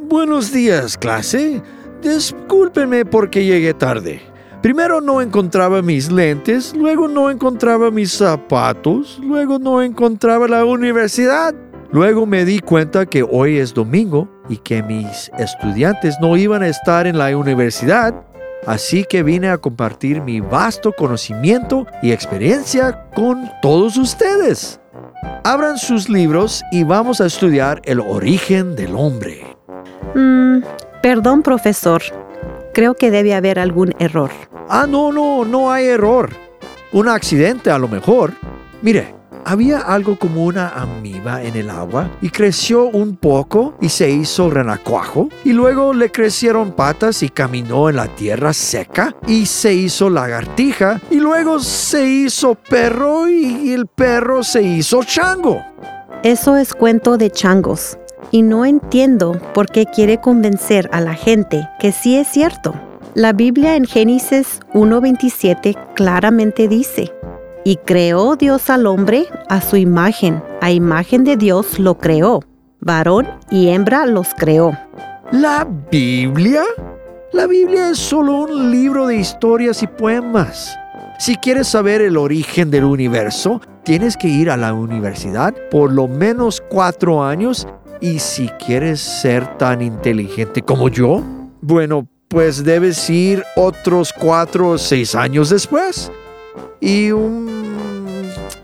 [0.00, 1.60] Buenos días, clase.
[2.02, 4.22] Discúlpenme porque llegué tarde.
[4.62, 11.54] Primero no encontraba mis lentes, luego no encontraba mis zapatos, luego no encontraba la universidad.
[11.90, 16.68] Luego me di cuenta que hoy es domingo y que mis estudiantes no iban a
[16.68, 18.14] estar en la universidad,
[18.66, 24.80] así que vine a compartir mi vasto conocimiento y experiencia con todos ustedes.
[25.44, 29.47] Abran sus libros y vamos a estudiar el origen del hombre.
[30.18, 30.64] Mm,
[31.00, 32.02] perdón, profesor.
[32.74, 34.30] Creo que debe haber algún error.
[34.68, 36.30] Ah, no, no, no hay error.
[36.92, 38.32] Un accidente a lo mejor.
[38.82, 44.10] Mire, había algo como una amiba en el agua y creció un poco y se
[44.10, 49.72] hizo renacuajo y luego le crecieron patas y caminó en la tierra seca y se
[49.72, 55.64] hizo lagartija y luego se hizo perro y el perro se hizo chango.
[56.24, 57.96] Eso es cuento de changos
[58.30, 62.74] y no entiendo por qué quiere convencer a la gente que sí es cierto.
[63.14, 67.12] La Biblia en Génesis 1.27 claramente dice,
[67.64, 72.42] y creó Dios al hombre a su imagen, a imagen de Dios lo creó,
[72.80, 74.72] varón y hembra los creó.
[75.32, 76.62] ¿La Biblia?
[77.32, 80.78] La Biblia es solo un libro de historias y poemas.
[81.18, 86.08] Si quieres saber el origen del universo, tienes que ir a la universidad por lo
[86.08, 87.66] menos cuatro años
[88.00, 91.22] y si quieres ser tan inteligente como yo,
[91.60, 96.10] bueno, pues debes ir otros cuatro o seis años después.
[96.80, 97.10] Y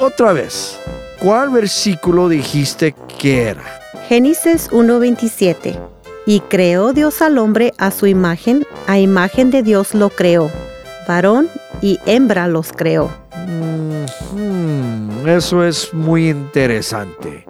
[0.00, 0.78] otra vez,
[1.20, 3.64] ¿cuál versículo dijiste que era?
[4.08, 5.78] Génesis 1.27.
[6.24, 10.50] Y creó Dios al hombre a su imagen, a imagen de Dios lo creó.
[11.06, 11.48] Varón
[11.80, 13.10] y hembra los creó.
[14.34, 17.47] Mm, eso es muy interesante.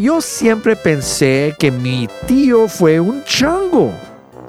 [0.00, 3.92] Yo siempre pensé que mi tío fue un chango.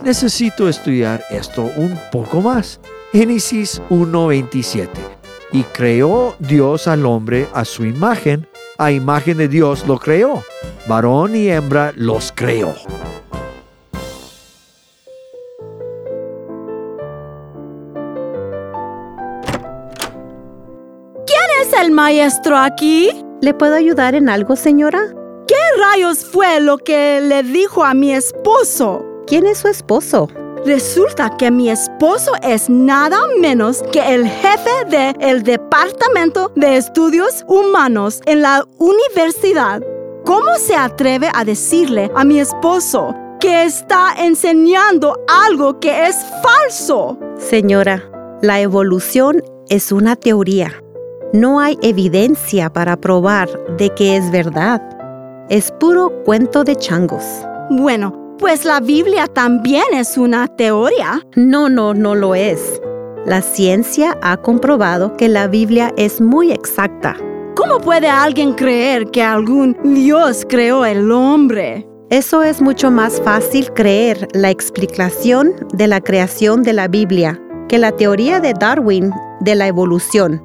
[0.01, 2.79] Necesito estudiar esto un poco más.
[3.11, 4.87] Génesis 1.27.
[5.51, 10.41] Y creó Dios al hombre a su imagen, a imagen de Dios lo creó.
[10.87, 12.73] Varón y hembra los creó.
[21.27, 23.09] ¿Quién es el maestro aquí?
[23.41, 25.13] ¿Le puedo ayudar en algo, señora?
[25.73, 29.05] ¿Qué rayos fue lo que le dijo a mi esposo?
[29.27, 30.27] ¿Quién es su esposo?
[30.65, 38.21] Resulta que mi esposo es nada menos que el jefe del Departamento de Estudios Humanos
[38.25, 39.81] en la universidad.
[40.25, 47.17] ¿Cómo se atreve a decirle a mi esposo que está enseñando algo que es falso?
[47.37, 48.09] Señora,
[48.41, 50.83] la evolución es una teoría.
[51.33, 54.81] No hay evidencia para probar de que es verdad.
[55.51, 57.25] Es puro cuento de changos.
[57.71, 61.19] Bueno, pues la Biblia también es una teoría.
[61.35, 62.79] No, no, no lo es.
[63.25, 67.17] La ciencia ha comprobado que la Biblia es muy exacta.
[67.57, 71.85] ¿Cómo puede alguien creer que algún Dios creó el hombre?
[72.09, 77.37] Eso es mucho más fácil creer la explicación de la creación de la Biblia
[77.67, 80.41] que la teoría de Darwin de la evolución,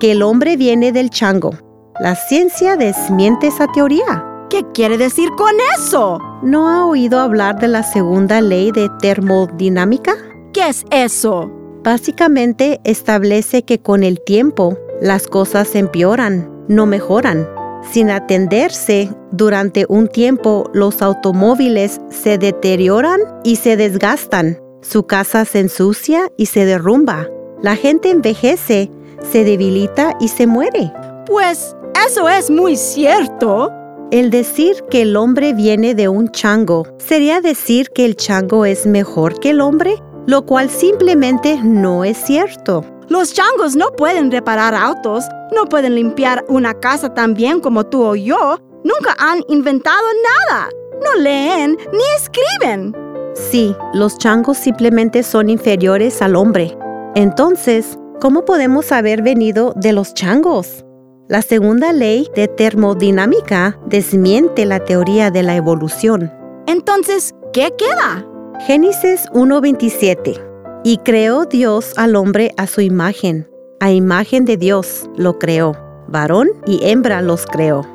[0.00, 1.52] que el hombre viene del chango.
[2.00, 4.26] La ciencia desmiente esa teoría.
[4.60, 6.18] ¿Qué quiere decir con eso?
[6.42, 10.12] ¿No ha oído hablar de la segunda ley de termodinámica?
[10.52, 11.50] ¿Qué es eso?
[11.82, 17.48] Básicamente establece que con el tiempo las cosas empeoran, no mejoran.
[17.90, 24.58] Sin atenderse, durante un tiempo los automóviles se deterioran y se desgastan.
[24.82, 27.26] Su casa se ensucia y se derrumba.
[27.62, 28.90] La gente envejece,
[29.22, 30.92] se debilita y se muere.
[31.24, 31.74] Pues
[32.06, 33.72] eso es muy cierto.
[34.10, 38.84] El decir que el hombre viene de un chango sería decir que el chango es
[38.84, 42.84] mejor que el hombre, lo cual simplemente no es cierto.
[43.08, 48.02] Los changos no pueden reparar autos, no pueden limpiar una casa tan bien como tú
[48.02, 50.02] o yo, nunca han inventado
[50.48, 50.68] nada,
[51.04, 52.92] no leen ni escriben.
[53.34, 56.76] Sí, los changos simplemente son inferiores al hombre.
[57.14, 60.84] Entonces, ¿cómo podemos haber venido de los changos?
[61.30, 66.32] La segunda ley de termodinámica desmiente la teoría de la evolución.
[66.66, 68.26] Entonces, ¿qué queda?
[68.66, 70.42] Génesis 1.27.
[70.82, 73.48] Y creó Dios al hombre a su imagen.
[73.78, 75.76] A imagen de Dios lo creó.
[76.08, 77.86] Varón y hembra los creó.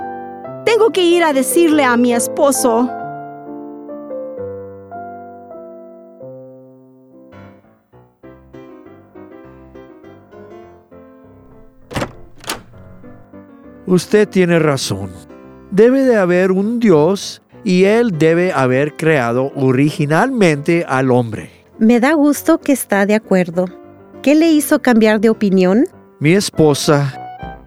[0.63, 2.89] Tengo que ir a decirle a mi esposo.
[13.87, 15.11] Usted tiene razón.
[15.71, 21.51] Debe de haber un Dios y Él debe haber creado originalmente al hombre.
[21.77, 23.65] Me da gusto que está de acuerdo.
[24.23, 25.85] ¿Qué le hizo cambiar de opinión?
[26.19, 27.13] Mi esposa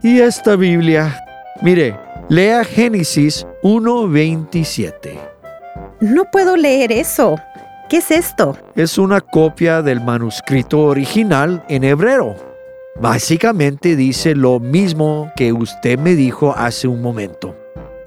[0.03, 1.17] y esta Biblia.
[1.63, 1.97] Mire,
[2.29, 5.19] lea Génesis 1.27.
[6.01, 7.37] No puedo leer eso.
[7.89, 8.57] ¿Qué es esto?
[8.75, 12.48] Es una copia del manuscrito original en hebreo.
[13.01, 17.57] Básicamente dice lo mismo que usted me dijo hace un momento.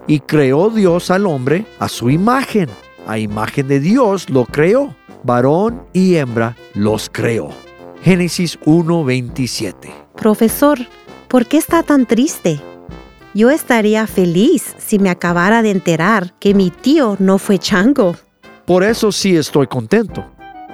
[0.07, 2.69] Y creó Dios al hombre a su imagen.
[3.07, 4.95] A imagen de Dios lo creó.
[5.23, 7.49] Varón y hembra los creó.
[8.03, 9.91] Génesis 1.27.
[10.15, 10.79] Profesor,
[11.27, 12.59] ¿por qué está tan triste?
[13.33, 18.15] Yo estaría feliz si me acabara de enterar que mi tío no fue chango.
[18.65, 20.25] Por eso sí estoy contento.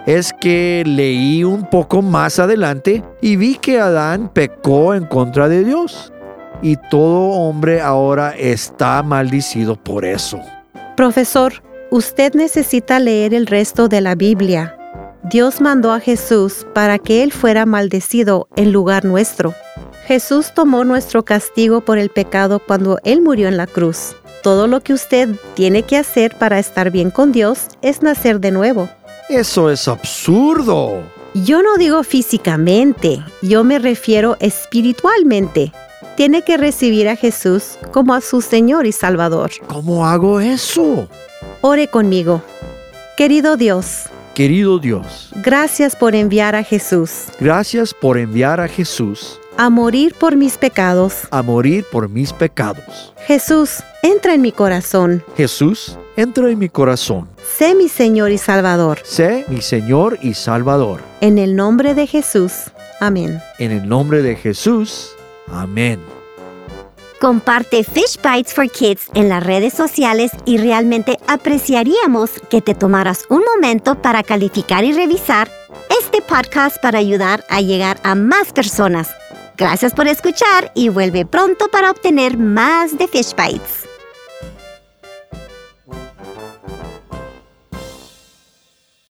[0.07, 5.65] Es que leí un poco más adelante y vi que Adán pecó en contra de
[5.65, 6.13] Dios.
[6.62, 10.39] Y todo hombre ahora está maldicido por eso.
[10.95, 11.62] Profesor,
[11.92, 14.77] usted necesita leer el resto de la Biblia.
[15.24, 19.53] Dios mandó a Jesús para que Él fuera maldecido en lugar nuestro.
[20.06, 24.15] Jesús tomó nuestro castigo por el pecado cuando Él murió en la cruz.
[24.42, 28.51] Todo lo que usted tiene que hacer para estar bien con Dios es nacer de
[28.51, 28.88] nuevo.
[29.29, 31.03] Eso es absurdo.
[31.33, 35.74] Yo no digo físicamente, yo me refiero espiritualmente.
[36.15, 39.51] Tiene que recibir a Jesús como a su Señor y Salvador.
[39.68, 41.09] ¿Cómo hago eso?
[41.62, 42.41] Ore conmigo.
[43.18, 44.06] Querido Dios,
[44.38, 50.36] Querido Dios, gracias por enviar a Jesús gracias por enviar a Jesús a morir por
[50.36, 51.24] mis pecados.
[51.31, 53.16] a morir por mis pecados.
[53.25, 55.24] Jesús, entra en mi corazón.
[55.36, 57.28] Jesús, entra en mi corazón.
[57.57, 59.00] Sé mi Señor y Salvador.
[59.04, 61.01] Sé mi Señor y Salvador.
[61.19, 62.66] En el nombre de Jesús.
[63.00, 63.42] Amén.
[63.57, 65.16] En el nombre de Jesús.
[65.48, 66.00] Amén.
[67.19, 73.25] Comparte Fish Bites for Kids en las redes sociales y realmente apreciaríamos que te tomaras
[73.30, 75.50] un momento para calificar y revisar
[76.00, 79.10] este podcast para ayudar a llegar a más personas.
[79.58, 83.87] Gracias por escuchar y vuelve pronto para obtener más de Fish Bites.